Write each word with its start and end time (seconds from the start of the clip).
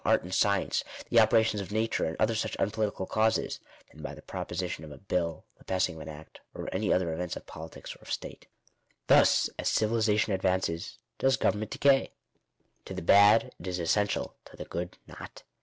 art 0.03 0.23
and 0.23 0.33
science, 0.33 0.83
the 1.11 1.19
operations 1.19 1.61
of 1.61 1.71
nature, 1.71 2.05
and 2.05 2.17
other 2.19 2.33
such 2.33 2.55
un 2.57 2.71
political 2.71 3.05
causes, 3.05 3.59
than 3.93 4.01
by 4.01 4.15
the 4.15 4.21
proposition 4.23 4.83
of 4.83 4.91
a 4.91 4.97
bill, 4.97 5.45
the 5.59 5.63
passing 5.63 5.93
of 5.93 6.01
an 6.01 6.09
act, 6.09 6.41
or 6.55 6.67
any 6.73 6.91
other 6.91 7.13
event 7.13 7.35
of 7.35 7.45
politics 7.45 7.95
or 7.95 7.99
of 8.01 8.11
state." 8.11 8.47
* 8.79 9.07
Hms, 9.09 9.49
as 9.59 9.69
civilization 9.69 10.33
advances, 10.33 10.97
does 11.19 11.37
government 11.37 11.69
decay. 11.69 12.13
To 12.85 12.95
the 12.95 13.03
bad 13.03 13.53
it 13.59 13.67
is 13.67 13.77
essential; 13.77 14.35
to 14.45 14.57
the 14.57 14.65
good, 14.65 14.97
not. 15.05 15.43